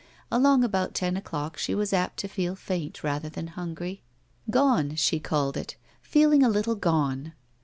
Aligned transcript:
Along 0.31 0.63
about 0.63 0.95
ten 0.95 1.15
o'clock 1.15 1.59
she 1.59 1.75
was 1.75 1.93
apt 1.93 2.17
to 2.21 2.27
feel 2.27 2.55
faint 2.55 3.03
rather 3.03 3.29
than 3.29 3.49
hungry. 3.49 4.01
Gone," 4.49 4.95
she 4.95 5.19
called 5.19 5.55
it. 5.55 5.75
"Peeling 6.11 6.41
a 6.41 6.49
little 6.49 6.73
gone. 6.73 7.33